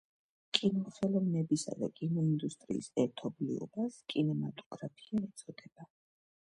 [0.59, 5.93] კინოხელოვნებისა და კინოინდუსტრიის ერთობლიობას კინემატოგრაფია ეწოდება.